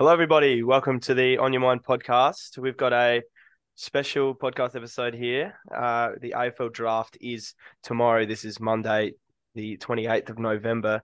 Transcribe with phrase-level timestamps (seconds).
[0.00, 0.62] Hello, everybody.
[0.62, 2.56] Welcome to the On Your Mind podcast.
[2.56, 3.20] We've got a
[3.74, 5.58] special podcast episode here.
[5.74, 8.24] Uh, the AFL draft is tomorrow.
[8.24, 9.14] This is Monday,
[9.56, 11.02] the 28th of November.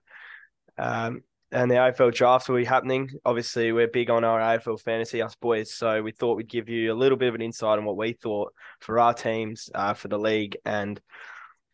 [0.77, 3.09] Um, and the AFL draft will be happening.
[3.25, 5.73] Obviously, we're big on our AFL fantasy, us boys.
[5.73, 8.13] So we thought we'd give you a little bit of an insight on what we
[8.13, 11.01] thought for our teams, uh, for the league, and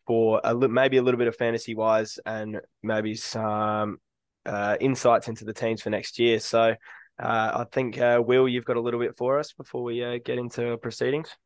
[0.08, 3.98] for a li- maybe a little bit of fantasy wise, and maybe some
[4.44, 6.40] uh, insights into the teams for next year.
[6.40, 6.74] So
[7.18, 10.38] I think, uh, Will, you've got a little bit for us before we uh, get
[10.38, 11.36] into proceedings.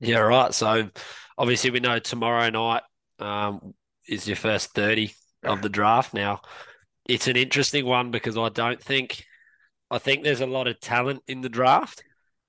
[0.00, 0.52] Yeah, right.
[0.52, 0.90] So
[1.38, 2.82] obviously we know tomorrow night
[3.18, 3.74] um,
[4.08, 6.14] is your first 30 of the draft.
[6.14, 6.40] Now,
[7.08, 9.24] it's an interesting one because I don't think
[9.90, 12.02] I think there's a lot of talent in the draft.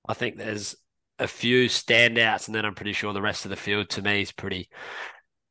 [0.08, 0.76] I think there's
[1.20, 4.22] a few standouts, and then I'm pretty sure the rest of the field to me
[4.22, 4.70] is pretty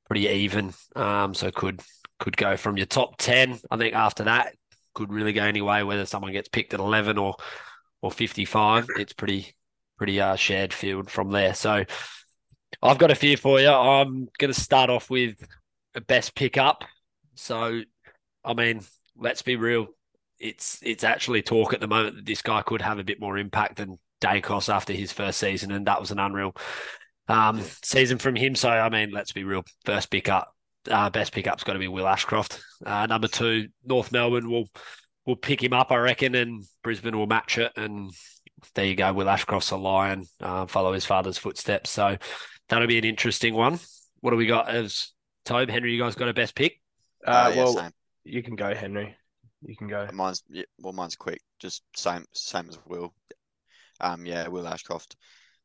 [0.07, 0.73] pretty even.
[0.97, 1.83] Um, so could
[2.18, 3.61] could go from your top 10.
[3.71, 4.55] I think after that
[4.95, 7.37] could really go any way, whether someone gets picked at 11 or
[8.02, 8.87] or 55.
[8.98, 9.54] It's pretty
[9.96, 11.54] pretty uh, shared field from there.
[11.54, 11.84] So
[12.82, 13.68] I've got a few for you.
[13.68, 15.37] I'm going to start off with
[15.95, 16.84] a best pickup.
[17.34, 17.82] So
[18.45, 18.82] I mean,
[19.16, 19.88] let's be real.
[20.38, 23.38] It's it's actually talk at the moment that this guy could have a bit more
[23.38, 26.54] impact than Daicos after his first season, and that was an unreal
[27.28, 28.54] um, season from him.
[28.54, 29.65] So I mean, let's be real.
[29.84, 30.54] First pickup,
[30.90, 32.60] uh, best pickup's got to be Will Ashcroft.
[32.85, 34.68] Uh, number two, North Melbourne will
[35.27, 37.73] will pick him up, I reckon, and Brisbane will match it.
[37.77, 38.10] And
[38.74, 41.90] there you go, Will Ashcroft's a lion, uh, follow his father's footsteps.
[41.90, 42.16] So
[42.68, 43.79] that'll be an interesting one.
[44.21, 45.12] What do we got as
[45.45, 45.71] Tobe?
[45.71, 46.80] Henry, you guys got a best pick?
[47.27, 47.90] Uh, Oh, yeah, well, same.
[48.24, 49.16] you can go, Henry.
[49.62, 50.07] You can go.
[50.12, 51.40] Mine's yeah, well, mine's quick.
[51.59, 53.15] Just same same as Will.
[54.01, 55.16] Um, yeah, Will Ashcroft.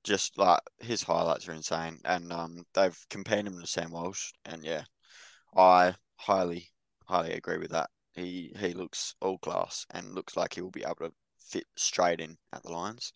[0.05, 4.63] Just like his highlights are insane, and um, they've compared him to Sam Walsh, and
[4.63, 4.83] yeah,
[5.55, 6.69] I highly
[7.05, 7.89] highly agree with that.
[8.13, 12.19] He he looks all class and looks like he will be able to fit straight
[12.19, 13.13] in at the Lions.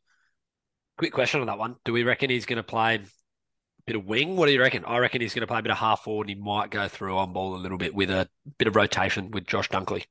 [0.97, 1.75] Quick question on that one.
[1.85, 3.01] Do we reckon he's going to play a
[3.85, 4.35] bit of wing?
[4.35, 4.85] What do you reckon?
[4.85, 6.87] I reckon he's going to play a bit of half forward and he might go
[6.87, 10.05] through on ball a little bit with a bit of rotation with Josh Dunkley.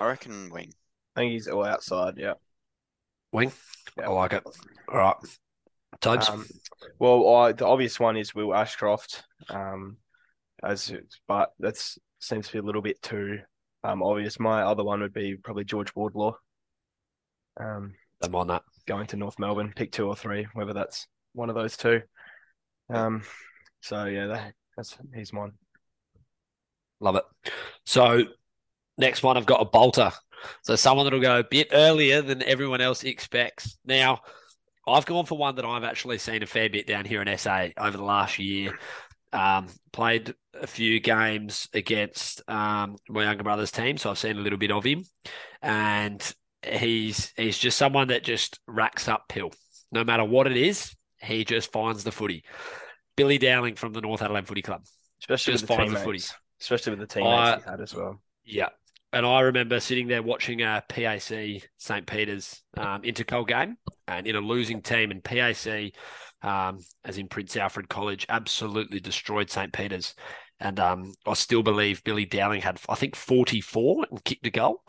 [0.00, 0.72] I reckon wing.
[1.14, 2.14] I think he's all outside.
[2.16, 2.34] Yeah.
[3.32, 3.52] Wing?
[3.96, 4.08] Yeah.
[4.08, 4.44] I like it.
[4.88, 5.16] All right.
[6.00, 6.28] Tobes?
[6.28, 6.44] Um,
[6.98, 9.24] well, I, the obvious one is Will Ashcroft.
[9.48, 9.96] Um,
[10.62, 10.92] as
[11.28, 11.76] but that
[12.18, 13.40] seems to be a little bit too
[13.84, 14.40] um obvious.
[14.40, 16.32] My other one would be probably George Wardlaw.
[17.58, 18.62] Um, Don't mind that.
[18.86, 22.02] going to North Melbourne, pick two or three, whether that's one of those two.
[22.92, 23.22] Um,
[23.80, 25.52] so yeah, that, that's he's mine.
[27.00, 27.24] Love it.
[27.84, 28.22] So
[28.98, 30.12] next one, I've got a bolter.
[30.62, 33.78] So someone that'll go a bit earlier than everyone else expects.
[33.84, 34.20] Now,
[34.86, 37.68] I've gone for one that I've actually seen a fair bit down here in SA
[37.78, 38.78] over the last year.
[39.32, 44.40] Um, played a few games against um, my younger brother's team, so I've seen a
[44.40, 45.04] little bit of him,
[45.62, 49.52] and he's he's just someone that just racks up pill.
[49.92, 52.44] No matter what it is, he just finds the footy.
[53.16, 54.82] Billy Dowling from the North Adelaide Footy Club.
[55.22, 56.20] Especially Just with the find the footy.
[56.60, 58.20] Especially with the teammates I- he had as well.
[58.44, 58.68] Yeah.
[59.12, 62.06] And I remember sitting there watching a PAC St.
[62.06, 65.92] Peter's um, Intercol game and in a losing team, and PAC,
[66.42, 69.72] um, as in Prince Alfred College, absolutely destroyed St.
[69.72, 70.14] Peter's.
[70.60, 74.82] And um, I still believe Billy Dowling had, I think, 44 and kicked a goal.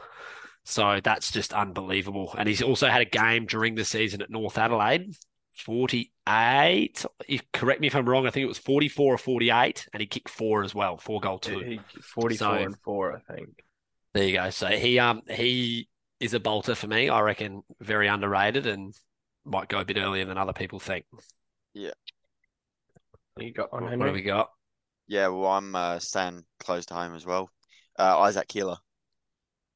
[0.64, 2.34] So that's just unbelievable.
[2.38, 5.16] And he's also had a game during the season at North Adelaide,
[5.54, 7.06] 48.
[7.28, 8.28] You correct me if I'm wrong.
[8.28, 11.40] I think it was 44 or 48, and he kicked four as well, four goal
[11.40, 11.60] two.
[11.60, 13.64] He, 44 So- and four, I think.
[14.14, 14.50] There you go.
[14.50, 15.90] So he um he
[16.20, 17.08] is a bolter for me.
[17.08, 18.96] I reckon very underrated and
[19.46, 21.06] might go a bit earlier than other people think.
[21.76, 21.92] Yeah
[23.40, 24.06] you got on What, Henry.
[24.06, 24.50] what do we got?
[25.08, 27.50] Yeah, well, I'm uh, staying close to home as well.
[27.98, 28.78] Uh, Isaac Keeler,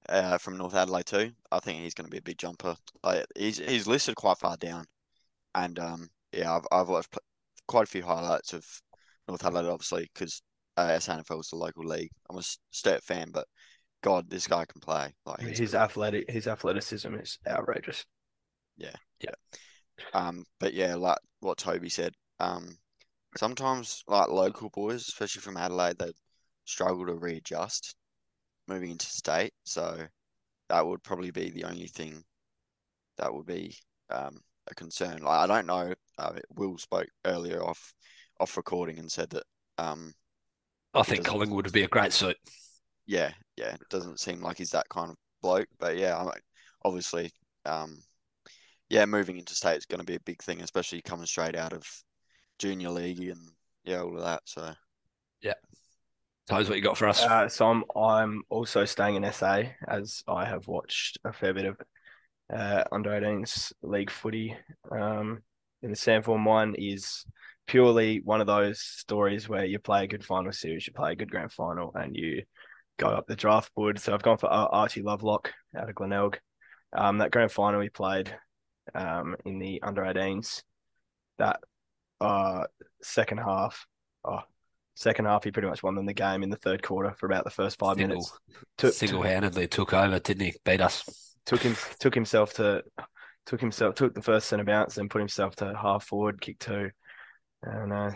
[0.10, 1.32] uh, from North Adelaide too.
[1.52, 2.76] I think he's going to be a big jumper.
[3.04, 4.86] Like, he's he's listed quite far down,
[5.56, 7.18] and um, yeah, I've I've watched
[7.68, 8.66] quite a few highlights of
[9.28, 10.42] North Adelaide, obviously, because
[10.78, 12.12] uh, SANFL is the local league.
[12.30, 13.48] I'm a Sturt fan, but
[14.04, 15.14] God, this guy can play.
[15.26, 18.06] Like, His athletic, his athleticism is outrageous.
[18.78, 19.36] Yeah, yeah.
[20.14, 22.78] Um, but yeah, like what Toby said, um,
[23.38, 26.12] sometimes like local boys, especially from Adelaide, they
[26.66, 27.96] struggle to readjust
[28.68, 29.54] moving into state.
[29.64, 30.06] So
[30.70, 32.24] that would probably be the only thing
[33.18, 33.78] that would be
[34.10, 34.40] um
[34.70, 35.22] a concern.
[35.22, 35.94] Like I don't know.
[36.18, 37.94] Uh, Will spoke earlier off
[38.40, 39.44] off recording and said that
[39.78, 40.14] um
[40.94, 42.38] I think Collingwood would be a great suit.
[43.06, 45.68] yeah yeah it doesn't seem like he's that kind of bloke.
[45.80, 46.32] But yeah, I'm
[46.84, 47.32] obviously
[47.66, 47.98] um
[48.90, 51.74] yeah moving into state is going to be a big thing, especially coming straight out
[51.74, 51.84] of
[52.62, 53.40] junior league and
[53.84, 54.42] yeah all of that.
[54.46, 54.72] So
[55.42, 55.54] yeah.
[56.48, 57.24] Tobes, what you got for us?
[57.24, 61.66] Uh, so I'm I'm also staying in SA as I have watched a fair bit
[61.66, 61.78] of
[62.54, 64.56] uh, under 18s league footy.
[64.92, 65.42] Um,
[65.82, 67.26] in the Sandform one is
[67.66, 71.16] purely one of those stories where you play a good final series, you play a
[71.16, 72.44] good grand final, and you
[73.00, 74.00] go up the draft board.
[74.00, 76.38] So I've gone for Archie Lovelock out of Glenelg.
[76.94, 78.32] Um, that grand final he played
[78.94, 80.62] um, in the under 18s.
[81.40, 81.62] That
[82.22, 82.66] uh,
[83.02, 83.86] second half,
[84.24, 84.40] oh,
[84.96, 87.44] second half, he pretty much won them the game in the third quarter for about
[87.44, 88.40] the first five Single, minutes.
[88.78, 90.54] Took, single-handedly took over, didn't he?
[90.64, 91.36] Beat us.
[91.46, 92.84] Took him, took himself to,
[93.46, 96.92] took himself, took the first centre bounce, and put himself to half forward, kick two,
[97.64, 98.12] and uh,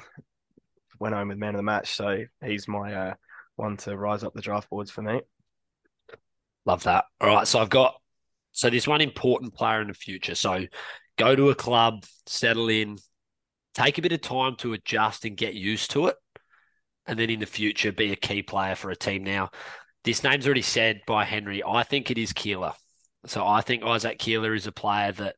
[0.99, 1.95] went home with man of the match.
[1.95, 3.13] So he's my uh,
[3.55, 5.21] one to rise up the draft boards for me.
[6.65, 7.05] Love that.
[7.19, 7.95] All right, so I've got
[8.51, 10.33] so there's one important player in the future.
[10.33, 10.65] So
[11.17, 12.97] go to a club, settle in,
[13.75, 16.15] take a bit of time to adjust and get used to it.
[17.05, 19.23] And then in the future, be a key player for a team.
[19.23, 19.51] Now,
[20.03, 21.63] this name's already said by Henry.
[21.63, 22.73] I think it is Keeler.
[23.27, 25.35] So I think Isaac Keeler is a player that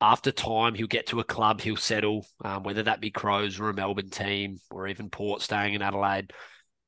[0.00, 3.70] after time, he'll get to a club, he'll settle, um, whether that be Crows or
[3.70, 6.32] a Melbourne team or even Port staying in Adelaide.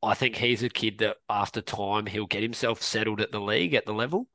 [0.03, 3.75] I think he's a kid that after time, he'll get himself settled at the league
[3.75, 4.29] at the level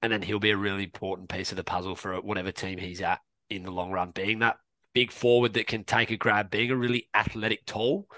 [0.00, 3.02] and then he'll be a really important piece of the puzzle for whatever team he's
[3.02, 3.20] at
[3.50, 4.10] in the long run.
[4.12, 4.56] Being that
[4.98, 8.08] big forward that can take a grab, being a really athletic tall.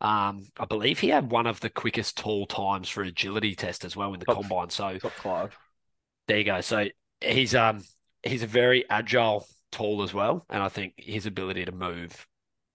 [0.00, 3.94] Um, I believe he had one of the quickest tall times for agility test as
[3.94, 4.68] well in the top, combine.
[4.70, 5.56] So top five.
[6.26, 6.60] There you go.
[6.60, 6.86] So
[7.20, 7.84] he's um
[8.24, 12.26] he's a very agile tall as well, and I think his ability to move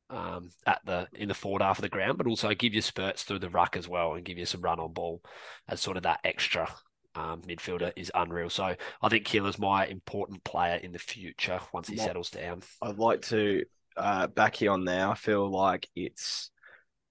[0.10, 3.24] um, at the in the forward half of the ground, but also give you spurts
[3.24, 5.22] through the ruck as well, and give you some run on ball
[5.68, 6.70] as sort of that extra
[7.16, 8.50] um, midfielder is unreal.
[8.50, 12.62] So I think Keeler's my important player in the future once he settles down.
[12.82, 13.64] I'd like to
[13.98, 15.08] uh, back you on there.
[15.08, 16.52] I feel like it's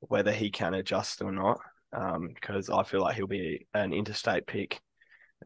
[0.01, 1.59] whether he can adjust or not,
[1.91, 4.81] because um, I feel like he'll be an interstate pick,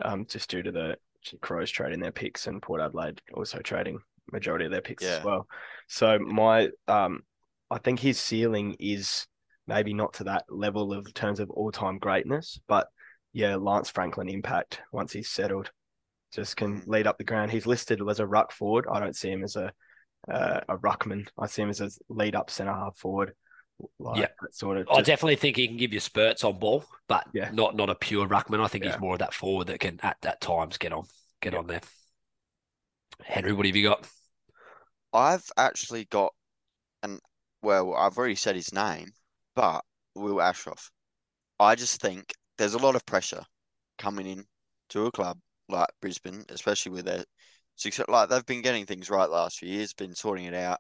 [0.05, 0.97] um, just due to the
[1.41, 4.01] Crows trading their picks and Port Adelaide also trading
[4.31, 5.19] majority of their picks yeah.
[5.19, 5.47] as well.
[5.89, 7.23] So my, um,
[7.71, 9.27] I think his ceiling is
[9.67, 12.89] maybe not to that level of terms of all time greatness, but
[13.33, 15.71] yeah, Lance Franklin impact once he's settled.
[16.33, 16.87] Just can mm.
[16.87, 17.51] lead up the ground.
[17.51, 18.87] He's listed as a ruck forward.
[18.91, 19.73] I don't see him as a
[20.31, 21.29] uh, a ruckman.
[21.39, 23.35] I see him as a lead up centre half forward.
[23.99, 24.87] Like yeah, sort of.
[24.87, 24.99] Just...
[24.99, 27.51] I definitely think he can give you spurts on ball, but yeah.
[27.53, 28.63] not not a pure ruckman.
[28.63, 28.93] I think yeah.
[28.93, 31.05] he's more of that forward that can at that times get on
[31.41, 31.59] get yeah.
[31.59, 31.81] on there.
[33.23, 34.07] Henry, what have you got?
[35.13, 36.33] I've actually got,
[37.03, 37.21] and
[37.63, 39.13] well, I've already said his name,
[39.55, 39.83] but
[40.15, 40.91] Will Ashcroft.
[41.61, 42.33] I just think
[42.63, 43.43] there's a lot of pressure
[43.99, 44.45] coming in
[44.89, 45.37] to a club
[45.69, 47.25] like Brisbane, especially with their
[47.75, 48.07] success.
[48.09, 50.79] Like they've been getting things right last few years, been sorting it out,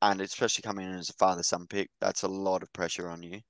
[0.00, 3.40] and especially coming in as a father-son pick, that's a lot of pressure on you.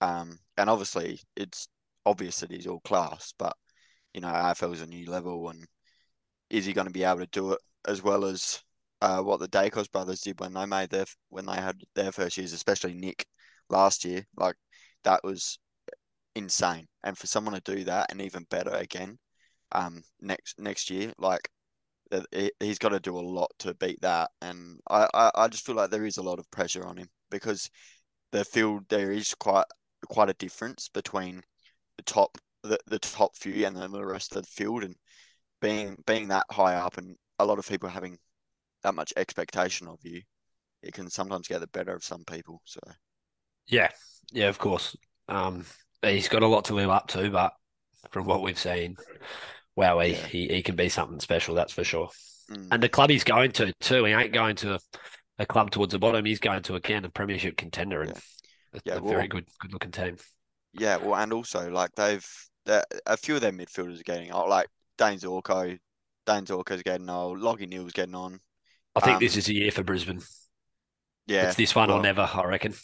[0.00, 1.66] Um, and obviously it's
[2.06, 3.56] obvious that he's all class, but
[4.14, 5.66] you know AFL is a new level, and
[6.50, 8.62] is he going to be able to do it as well as
[9.02, 12.36] uh, what the Daicos brothers did when they made their when they had their first
[12.36, 13.26] years, especially Nick
[13.68, 14.24] last year?
[14.36, 14.54] Like
[15.02, 15.58] that was
[16.34, 16.86] insane.
[17.04, 19.18] And for someone to do that and even better again,
[19.72, 21.50] um, next next year, like
[22.60, 24.30] he's got to do a lot to beat that.
[24.40, 27.08] And I, I, I just feel like there is a lot of pressure on him
[27.30, 27.68] because
[28.32, 29.66] the field there is quite
[30.08, 31.42] quite a difference between
[31.96, 34.94] the top the, the top few and then the rest of the field and
[35.60, 38.18] being being that high up and a lot of people having
[38.82, 40.22] that much expectation of you,
[40.82, 42.60] it can sometimes get the better of some people.
[42.64, 42.80] So
[43.66, 43.90] yeah,
[44.32, 44.96] yeah, of course.
[45.28, 45.64] Um,
[46.02, 47.52] he's got a lot to live up to, but
[48.10, 48.96] from what we've seen,
[49.76, 50.26] wow, he, yeah.
[50.26, 52.08] he, he can be something special, that's for sure.
[52.50, 52.68] Mm.
[52.72, 54.78] And the club he's going to too, he ain't going to
[55.38, 56.24] a club towards the bottom.
[56.24, 58.18] He's going to again a premiership contender and yeah.
[58.74, 60.16] a, yeah, a well, very good good looking team.
[60.72, 62.26] Yeah, well, and also like they've
[63.06, 65.78] a few of their midfielders are getting old, like Dane Zorko.
[66.26, 67.38] Dane Zorko's getting old.
[67.38, 68.40] Lachie Neale's getting on.
[68.94, 70.20] I think um, this is a year for Brisbane.
[71.26, 72.28] Yeah, it's this one well, or never.
[72.32, 72.74] I reckon.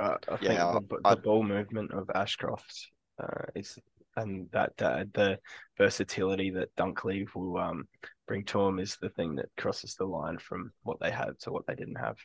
[0.00, 2.90] I, I think yeah, the, I, the ball movement of Ashcroft
[3.22, 3.78] uh, is
[4.18, 5.38] and that uh, the
[5.76, 7.86] versatility that Dunkley will um,
[8.26, 11.52] bring to him is the thing that crosses the line from what they had to
[11.52, 12.16] what they didn't have.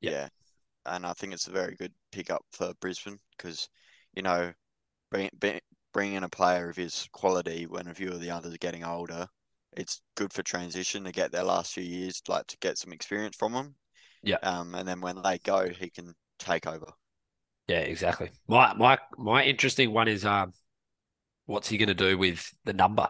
[0.00, 0.28] Yeah, yeah.
[0.86, 3.68] and I think it's a very good pickup for Brisbane because
[4.14, 4.52] you know
[5.10, 5.28] bring,
[5.92, 8.84] bring, in a player of his quality when a few of the others are getting
[8.84, 9.26] older.
[9.76, 13.36] It's good for transition to get their last few years, like to get some experience
[13.36, 13.74] from them.
[14.22, 14.38] Yeah.
[14.42, 16.86] Um, and then when they go, he can take over.
[17.66, 18.30] Yeah, exactly.
[18.46, 20.52] My my my interesting one is um,
[21.46, 23.08] what's he going to do with the number?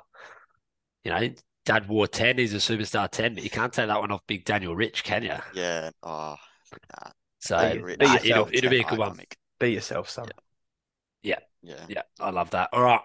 [1.04, 1.30] You know,
[1.64, 2.38] Dad wore ten.
[2.38, 5.23] He's a superstar ten, but you can't take that one off Big Daniel Rich, can
[5.23, 5.37] you?
[5.54, 5.90] Yeah.
[6.02, 6.37] Oh.
[6.73, 7.11] Nah.
[7.40, 8.99] So be, be uh, it'll, it'll be a good iconic.
[8.99, 9.20] one.
[9.61, 10.26] Be yourself, son.
[11.23, 11.37] Yeah.
[11.62, 11.78] yeah.
[11.78, 11.87] Yeah.
[11.88, 12.02] Yeah.
[12.20, 12.70] I love that.
[12.73, 13.00] All right.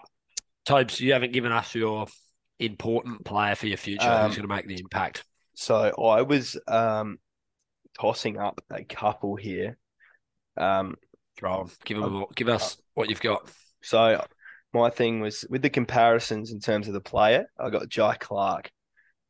[0.66, 2.08] Tobes, you haven't given us your
[2.60, 5.24] important player for your future Um, who's going to make the impact?
[5.56, 7.20] So I was um
[8.00, 9.78] tossing up a couple here.
[10.58, 10.96] Um.
[11.84, 13.52] Give, 'em Um, give us what you've got.
[13.82, 14.24] so
[14.72, 18.72] my thing was with the comparisons in terms of the player, I got Jhye Clark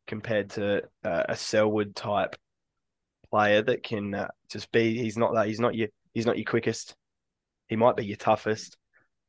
[0.05, 2.35] compared to uh, a Selwood type
[3.31, 4.97] player that can uh, just be.
[4.97, 5.47] He's not that.
[5.47, 5.87] He's not your.
[6.13, 6.95] He's not your quickest.
[7.67, 8.77] He might be your toughest,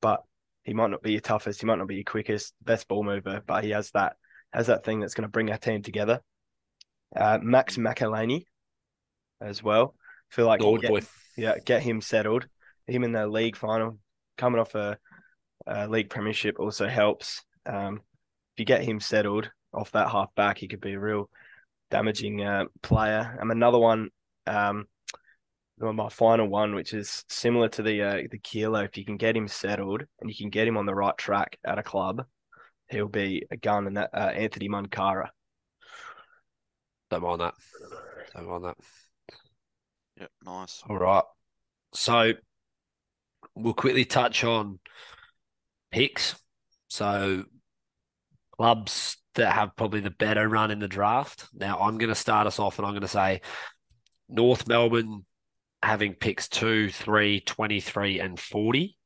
[0.03, 0.23] but
[0.65, 1.61] he might not be your toughest.
[1.61, 4.17] He might not be your quickest, best ball mover, but he has that
[4.53, 6.21] has that thing that's going to bring our team together.
[7.15, 8.45] Uh, Max Michalanney
[9.41, 9.95] as well.
[10.35, 11.01] Feel like Lord get- boy.
[11.37, 12.49] yeah, get him settled.
[12.89, 13.99] Him in the league final,
[14.37, 14.99] coming off a,
[15.65, 17.41] a league premiership also helps.
[17.65, 18.01] Um,
[18.53, 21.31] if you get him settled off that half back, he could be a real
[21.93, 23.37] damaging uh, player.
[23.41, 24.11] And another one,
[24.49, 24.87] um,
[25.79, 28.85] my final one, which is similar to the uh, the Keeler.
[28.85, 31.59] If you can get him settled and you can get him on the right track
[31.65, 32.25] at a club,
[32.89, 33.87] he'll be a gun.
[33.87, 35.29] And that uh, Anthony Munkara.
[37.11, 37.55] Don't mind that.
[38.35, 38.77] Don't mind that.
[40.21, 40.83] Yep, nice.
[40.89, 41.25] All right.
[41.93, 42.33] So
[43.55, 44.79] we'll quickly touch on
[45.91, 46.37] picks.
[46.89, 47.45] So
[48.57, 51.49] clubs that have probably the better run in the draft.
[51.53, 53.41] Now I'm going to start us off and I'm going to say
[54.29, 55.25] North Melbourne
[55.83, 58.97] having picks 2, 3, 23 and 40.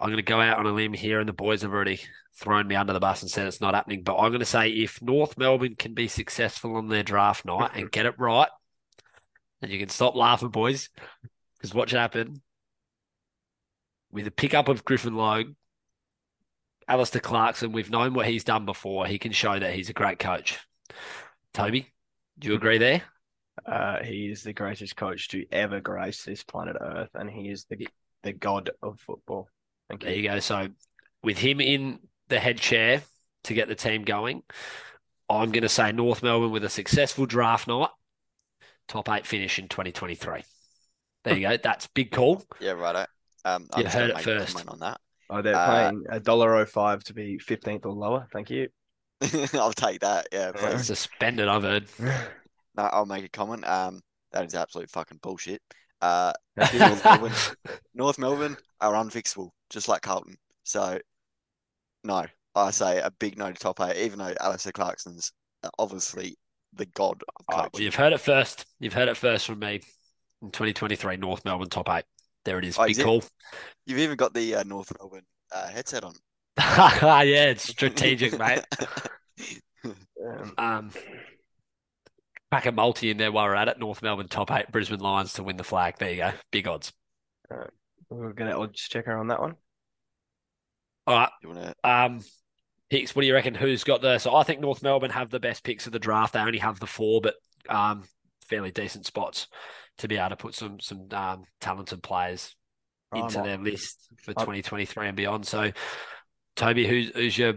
[0.00, 2.00] I'm going to go out on a limb here and the boys have already
[2.38, 4.70] thrown me under the bus and said it's not happening, but I'm going to say
[4.70, 8.48] if North Melbourne can be successful on their draft night and get it right,
[9.60, 10.88] then you can stop laughing, boys,
[11.56, 12.42] because watch it happen.
[14.10, 15.48] With the pickup of Griffin Logue,
[16.86, 19.06] Alastair Clarkson, we've known what he's done before.
[19.06, 20.58] He can show that he's a great coach.
[21.52, 21.92] Toby,
[22.38, 23.02] do you agree there?
[23.66, 27.66] Uh, he is the greatest coach to ever grace this planet Earth, and he is
[27.68, 27.86] the
[28.22, 29.48] the god of football.
[29.88, 30.22] Thank There you.
[30.22, 30.38] you go.
[30.40, 30.68] So
[31.22, 31.98] with him in
[32.28, 33.02] the head chair
[33.44, 34.42] to get the team going,
[35.28, 37.90] I'm going to say North Melbourne with a successful draft night,
[38.88, 40.42] top eight finish in 2023.
[41.24, 41.56] There you go.
[41.62, 42.42] That's big call.
[42.60, 43.06] Yeah, righto.
[43.44, 44.68] Um, I'm You just heard it first.
[44.68, 45.00] on that.
[45.30, 48.26] Oh, they're Uh, paying a dollar oh five to be fifteenth or lower.
[48.32, 48.68] Thank you.
[49.54, 50.26] I'll take that.
[50.32, 50.70] Yeah, Yeah.
[50.72, 50.86] please.
[50.86, 51.86] Suspended, I've heard.
[52.76, 53.66] No, I'll make a comment.
[53.66, 55.60] Um, that is absolute fucking bullshit.
[56.00, 57.32] Uh, North Melbourne,
[57.92, 60.36] North Melbourne are unfixable, just like Carlton.
[60.62, 61.00] So,
[62.04, 65.32] no, I say a big no to top eight, even though Alastair Clarkson's
[65.76, 66.36] obviously
[66.74, 68.66] the god of All right, well, you've heard it first.
[68.78, 69.80] You've heard it first from me.
[70.40, 72.04] In 2023, North Melbourne top eight.
[72.44, 72.78] There it is.
[72.78, 73.04] Oh, Big is it?
[73.04, 73.24] call.
[73.86, 76.14] You've even got the uh, North Melbourne uh, headset on.
[76.58, 78.64] yeah, it's strategic, mate.
[80.58, 80.90] Um,
[82.50, 83.78] pack a multi in there while we're at it.
[83.78, 85.94] North Melbourne top eight, Brisbane Lions to win the flag.
[85.98, 86.32] There you go.
[86.50, 86.92] Big odds.
[88.10, 89.54] we're gonna odds checker on that one.
[91.06, 91.30] All right.
[91.42, 91.88] You want to?
[91.88, 92.20] Um,
[92.90, 93.14] picks.
[93.14, 93.54] What do you reckon?
[93.54, 94.18] Who's got the?
[94.18, 96.32] So I think North Melbourne have the best picks of the draft.
[96.34, 97.34] They only have the four, but
[97.68, 98.04] um,
[98.46, 99.48] fairly decent spots
[99.98, 102.54] to be able to put some some um, talented players
[103.14, 105.46] into on- their list for 2023 and beyond.
[105.46, 105.72] So,
[106.56, 107.54] Toby, who's who's your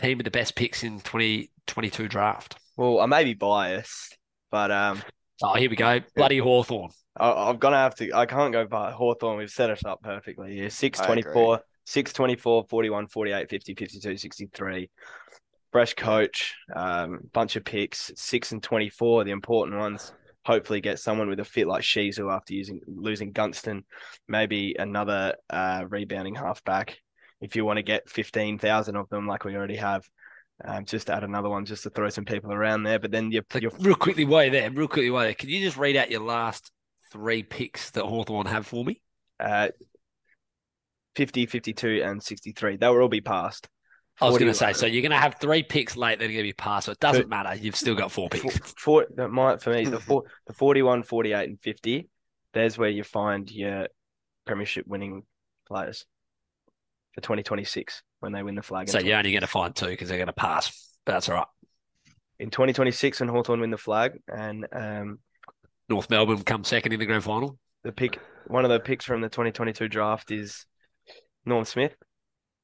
[0.00, 2.56] team with the best picks in 2022 draft?
[2.76, 4.16] Well, I may be biased,
[4.50, 5.02] but um,
[5.42, 6.00] Oh, here we go.
[6.14, 6.90] Bloody Hawthorn.
[7.16, 8.12] I, I'm gonna have to.
[8.14, 9.38] I can't go by Hawthorn.
[9.38, 10.70] We've set it up perfectly here.
[10.70, 11.22] 6, I agree.
[11.22, 14.90] 24, 6, 24, 41, 48, 50, 52, 63.
[15.72, 20.12] Fresh coach, um, bunch of picks, 6 and 24, the important ones.
[20.44, 23.84] Hopefully get someone with a fit like Shizu after using losing Gunston.
[24.28, 26.98] Maybe another uh, rebounding halfback.
[27.40, 30.04] If you want to get 15,000 of them like we already have.
[30.64, 32.98] Um, just add another one just to throw some people around there.
[32.98, 35.60] But then you're, So, you're real quickly, you're there, real quickly, you're there, can you
[35.60, 36.70] just read out your last
[37.12, 39.00] three picks that Hawthorn have for me?
[39.38, 39.68] uh,
[41.16, 42.76] 50, 52, and 63.
[42.76, 43.68] They will all be passed.
[44.20, 46.28] I was going to say, so you're going to have three picks late that are
[46.28, 46.86] going to be passed.
[46.86, 47.54] So it doesn't matter.
[47.54, 48.72] You've still got four Four, picks.
[48.78, 52.08] four, that might, for me, the, four, the 41, 48, and 50,
[52.54, 53.88] there's where you find your
[54.46, 55.24] premiership winning
[55.68, 56.06] players
[57.14, 58.88] for 2026 when they win the flag.
[58.88, 60.94] So you're only going to find two because they're going to pass.
[61.04, 61.46] But that's all right.
[62.38, 65.18] in 2026 when Hawthorn win the flag and um,
[65.90, 67.58] North Melbourne come second in the grand final.
[67.84, 70.64] the pick, one of the picks from the 2022 draft is
[71.46, 71.94] Norm Smith.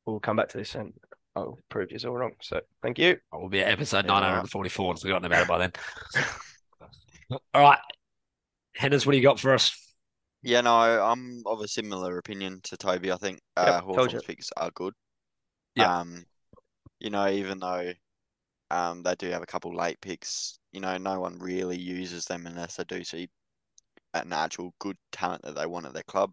[0.05, 0.93] We'll come back to this and
[1.35, 2.33] I'll prove you all wrong.
[2.41, 3.11] So thank you.
[3.11, 4.93] It will be at episode Yeah, 944.
[4.93, 5.73] I've forgotten about it by then.
[7.55, 7.79] all right.
[8.75, 9.79] Hennes, what do you got for us?
[10.43, 13.13] Yeah, no, I'm of a similar opinion to Toby.
[13.13, 14.93] I think uh, Yep, told Hawthorn's picks are good.
[15.77, 16.01] Yeah.
[16.01, 16.25] Um,
[16.99, 17.93] you know, even though
[18.71, 22.47] um they do have a couple late picks, you know, no one really uses them
[22.47, 23.29] unless they do see
[24.15, 26.33] an actual good talent that they want at their club.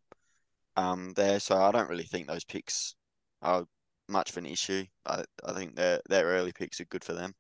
[0.79, 2.95] Um, there, so I don't really think those picks
[3.41, 3.65] are
[4.07, 4.85] much of an issue.
[5.05, 7.33] I I think their their early picks are good for them.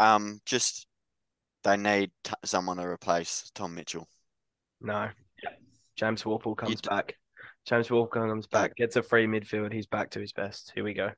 [0.00, 0.88] Um, just
[1.62, 4.08] they need t- someone to replace Tom Mitchell.
[4.80, 5.08] No.
[5.94, 7.14] James Worpel comes d- back.
[7.66, 9.72] James Worpel comes back, gets a free midfield.
[9.72, 10.72] He's back to his best.
[10.74, 11.10] Here we go.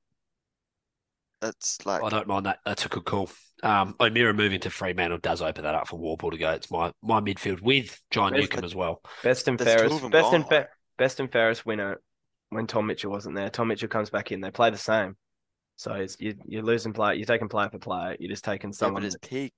[1.41, 2.59] That's like I don't mind that.
[2.67, 3.31] That's a good call.
[3.63, 6.51] Um, O'Meara moving to Fremantle does open that up for Worpel to go.
[6.51, 9.01] It's my my midfield with John Where's Newcombe as well.
[9.23, 10.11] Best and fairest.
[10.11, 10.69] Best and gone, fa- like.
[10.99, 12.01] Best and fairest winner
[12.51, 13.51] when Tom Mitchell wasn't there.
[13.51, 14.41] Tom Mitchell comes back in.
[14.41, 15.17] They play the same.
[15.77, 17.17] So it's, you you're losing play.
[17.17, 18.17] You're taking player for player.
[18.21, 19.03] You're just taking yeah, someone.
[19.03, 19.53] but it's Pig.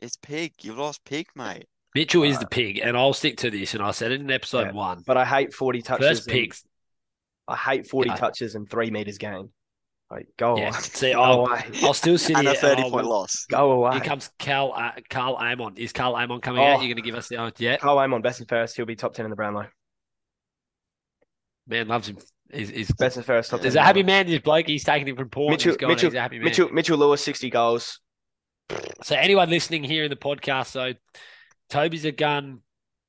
[0.00, 0.52] It's Pig.
[0.62, 1.66] You've lost Pig, mate.
[1.94, 3.74] Mitchell is Uh, the pig, and I'll stick to this.
[3.74, 4.72] And I said it in episode Yeah.
[4.72, 5.04] one.
[5.06, 6.06] but I hate forty touches.
[6.08, 6.64] First and- pigs.
[7.46, 8.16] I hate forty Yeah.
[8.16, 9.50] touches and three meters gained.
[10.10, 10.70] Like go Yeah.
[10.70, 10.78] away.
[10.80, 11.62] See, Go I'll, away.
[11.84, 12.56] I'll still sit And here.
[12.56, 13.46] a thirty and point I'll- loss.
[13.46, 13.92] Go away.
[13.92, 15.76] Here comes Karl uh, Karl Amon.
[15.76, 16.64] Is Karl Amon coming Oh.
[16.64, 16.70] out?
[16.80, 17.80] You're going to give us the oath yet?
[17.80, 18.76] Karl Amon, best and fairest.
[18.76, 19.68] He'll be top ten in the Brownlow.
[21.66, 22.18] Man loves him.
[22.52, 23.50] He's, he's, Best and fairest.
[23.60, 24.26] There's a happy man.
[24.26, 24.66] This bloke.
[24.66, 25.50] He's taking him from Port.
[25.52, 26.44] Mitchell- Mitchell, Mitchell- he's a happy man.
[26.44, 28.00] Mitchell Mitchell Lewis, sixty goals.
[29.02, 30.92] So anyone listening here in the podcast, so
[31.68, 32.60] Toby's a gun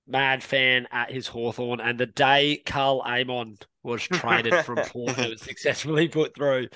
[0.07, 5.29] mad fan at his Hawthorn, and the day Karl Amon was traded from Port and
[5.31, 6.67] was successfully put through,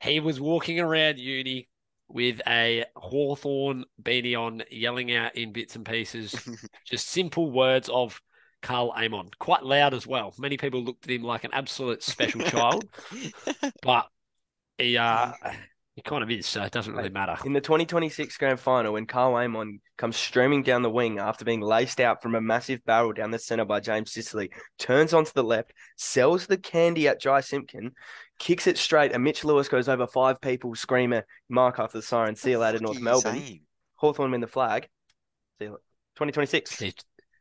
[0.00, 1.68] he was walking around uni
[2.08, 6.34] with a Hawthorn beanie on, yelling out in bits and pieces,
[6.86, 8.20] just simple words of
[8.62, 10.34] Karl Amon, quite loud as well.
[10.38, 12.84] Many people looked at him like an absolute special child,
[13.82, 14.08] but
[14.78, 15.32] he uh
[15.98, 17.36] he kind of is, so it doesn't really matter.
[17.44, 21.60] In the 2026 grand final, when Karl Amon comes streaming down the wing after being
[21.60, 25.42] laced out from a massive barrel down the centre by James Sicily, turns onto the
[25.42, 27.90] left, sells the candy at Jai Simpkin,
[28.38, 32.36] kicks it straight, and Mitch Lewis goes over five people, screamer, mark after the siren,
[32.36, 33.34] see you later, North Melbourne.
[33.34, 33.62] saying?
[33.96, 34.84] Hawthorn win the flag.
[35.58, 35.82] See you later.
[36.14, 36.78] 2026.
[36.78, 36.94] He's,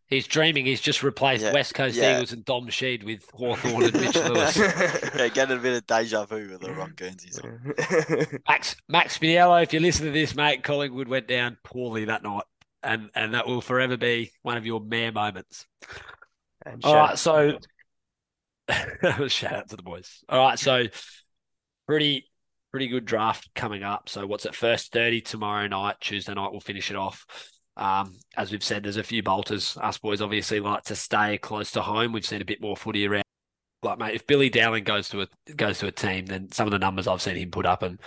[0.08, 0.66] he's dreaming.
[0.66, 2.16] He's just replaced Yeah, West Coast yeah.
[2.16, 4.56] Eagles and Dom Sheed with Hawthorn and Mitch Lewis.
[4.58, 7.40] Yeah, getting a bit of deja vu with the Ron Guernsey's.
[8.48, 12.44] Max Max Spinello, if you listen to this, mate, Collingwood went down poorly that night,
[12.84, 15.66] and and that will forever be one of your mayor moments.
[16.66, 17.60] And All shout- right, so
[19.28, 20.24] shout out to the boys.
[20.30, 20.86] All right, so
[21.88, 22.26] pretty
[22.72, 24.10] pretty good draft coming up.
[24.10, 24.56] So what's it?
[24.56, 26.52] First thirty tomorrow night, Tuesday night.
[26.52, 27.26] We'll finish it off.
[27.78, 29.78] Um, as we've said, there's a few bolters.
[29.82, 32.12] Us boys obviously like to stay close to home.
[32.12, 33.24] We've seen a bit more footy around.
[33.84, 36.72] Like, mate, if Billy Dowling goes to a goes to a team, then some of
[36.72, 38.00] the numbers I've seen him put up and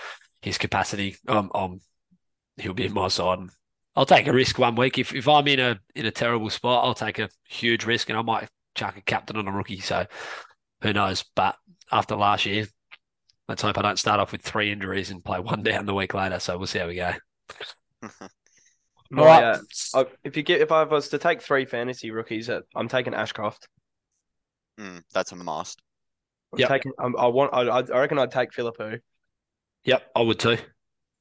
[0.43, 1.81] his capacity, um, um,
[2.57, 3.39] he'll be in my side.
[3.95, 4.99] I'll take a risk one week.
[4.99, 8.19] If if I'm in a in a terrible spot, I'll take a huge risk, and
[8.19, 9.81] I might chuck a captain on a rookie.
[9.81, 10.07] So
[10.83, 11.25] who knows?
[11.37, 11.57] But
[11.93, 12.67] after last year,
[13.49, 16.15] let's hope I don't start off with three injuries and play one down the week
[16.15, 16.41] later.
[16.41, 17.13] So we'll see how we go.
[19.11, 19.45] My, All right.
[19.95, 22.89] uh, I- if you get if I was to take three fantasy rookies, uh, I'm
[22.89, 23.69] taking Ashcroft.
[24.79, 25.81] Mm, that's a must.
[26.53, 26.93] I'm taking.
[26.99, 27.53] I'm, I want.
[27.53, 29.01] I, I reckon I'd take Phillipou,
[29.85, 30.57] Yep, I would too.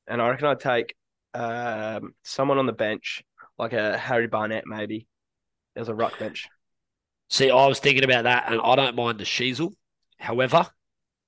[0.08, 0.96] and I reckon I'd take
[1.34, 3.22] um someone on the bench
[3.60, 5.08] like a Harry Barnett maybe.
[5.76, 6.48] as a ruck bench.
[7.30, 9.74] See, I was thinking about that, and I don't mind the Sheezel.
[10.20, 10.68] However,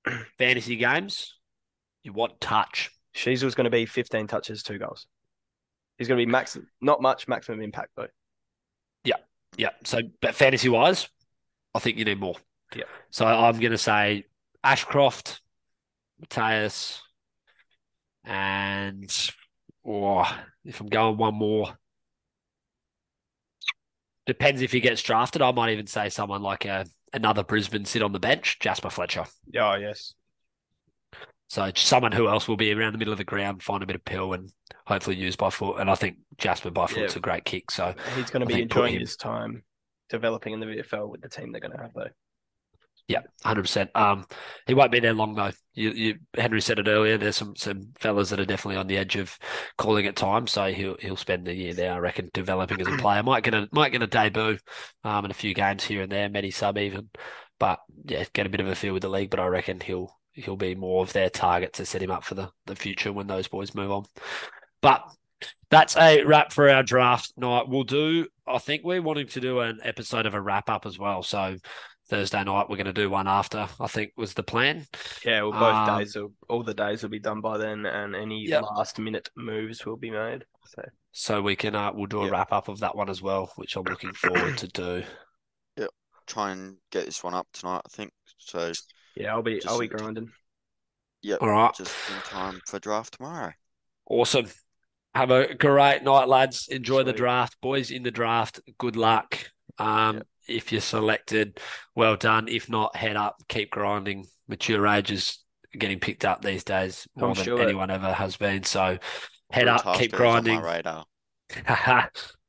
[0.38, 1.34] fantasy games,
[2.02, 2.90] you want touch.
[3.14, 5.06] Sheezel's going to be 15 touches, two goals.
[6.02, 8.08] He's going to be max, not much maximum impact though.
[9.04, 9.18] Yeah.
[9.56, 9.68] Yeah.
[9.84, 11.08] So, but fantasy wise,
[11.76, 12.34] I think you need more.
[12.74, 12.86] Yeah.
[13.10, 14.24] So I'm going to say
[14.64, 15.40] Ashcroft,
[16.20, 16.98] Mattaes,
[18.24, 19.14] and
[19.84, 20.26] or
[20.64, 21.78] if I'm going one more,
[24.26, 25.40] depends if he gets drafted.
[25.40, 29.26] I might even say someone like a another Brisbane sit on the bench, Jasper Fletcher.
[29.52, 30.14] Yeah, yes.
[31.52, 33.94] So someone who else will be around the middle of the ground, find a bit
[33.94, 34.50] of pill, and
[34.86, 35.80] hopefully use by foot.
[35.80, 37.18] And I think Jasper by foot's Yeah.
[37.18, 37.70] a great kick.
[37.70, 39.62] So He's going to be enjoying him- his time
[40.08, 42.08] developing in the VFL with the team they're going to have though.
[43.06, 43.90] Yeah, hundred percent.
[43.94, 44.24] Um,
[44.66, 45.50] he won't be there long though.
[45.74, 47.18] You, you, Henry said it earlier.
[47.18, 49.38] There's some some fellas that are definitely on the edge of
[49.76, 50.46] calling it time.
[50.46, 53.22] So he'll he'll spend the year there, I reckon, developing as a player.
[53.24, 54.56] Might get a might get a debut,
[55.04, 57.10] um, in a few games here and there, many sub even.
[57.58, 59.28] But yeah, get a bit of a feel with the league.
[59.28, 62.34] But I reckon he'll he'll be more of their target to set him up for
[62.34, 64.04] the the future when those boys move on.
[64.80, 65.04] But
[65.70, 67.68] that's a wrap for our draft night.
[67.68, 68.26] We'll do.
[68.46, 71.22] I think we're wanting to do an episode of a wrap up as well.
[71.22, 71.56] So.
[72.08, 72.68] Thursday night.
[72.68, 73.66] We're going to do one after.
[73.80, 74.84] I think was the plan.
[75.24, 78.14] Yeah, well, both Um, days, will, all the days will be done by then, and
[78.14, 78.62] any Yep.
[78.64, 80.44] last minute moves will be made.
[80.66, 82.32] So So we can uh, we'll do a Yep.
[82.32, 85.04] wrap up of that one as well, which I'm looking forward to do.
[85.76, 85.90] Yep.
[86.26, 88.12] Try and get this one up tonight, I think.
[88.38, 88.72] So
[89.16, 90.30] yeah, I'll be just I'll be grinding.
[91.22, 91.42] Yep.
[91.42, 91.74] All right.
[91.74, 93.52] Just in time for draft tomorrow.
[94.06, 94.46] Awesome.
[95.14, 96.68] Have a great night, lads.
[96.68, 97.06] Enjoy Sweet.
[97.06, 97.60] the draft.
[97.60, 99.38] Boys in the draft, good luck.
[99.78, 100.26] Um, yep.
[100.48, 101.60] If you're selected,
[101.94, 102.48] well done.
[102.48, 104.26] If not, head up, keep grinding.
[104.48, 105.38] Mature ages
[105.78, 107.94] getting picked up these days more I'm than sure anyone it.
[107.94, 108.62] ever has been.
[108.64, 108.98] So
[109.50, 109.86] head Fantastic.
[109.86, 110.60] up, keep grinding.
[110.60, 111.04] radar.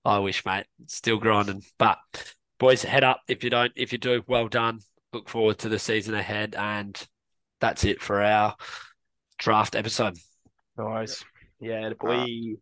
[0.06, 0.66] I wish, mate.
[0.88, 1.64] Still grinding.
[1.78, 1.98] But
[2.60, 3.22] boys, head up.
[3.28, 4.80] If you don't, if you do, well done
[5.14, 6.56] look forward to the season ahead.
[6.56, 7.00] And
[7.62, 8.56] that's it for our
[9.38, 10.18] draft episode.
[10.78, 11.24] Nice.
[11.60, 12.58] Yeah, uh, we